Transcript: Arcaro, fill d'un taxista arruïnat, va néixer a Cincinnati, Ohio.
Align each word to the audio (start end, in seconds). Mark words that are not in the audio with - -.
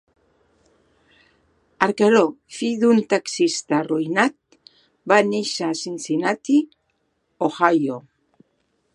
Arcaro, 1.87 2.21
fill 2.59 2.79
d'un 2.83 3.01
taxista 3.13 3.77
arruïnat, 3.79 4.57
va 5.13 5.19
néixer 5.27 5.67
a 5.67 5.75
Cincinnati, 5.81 6.57
Ohio. 7.49 7.99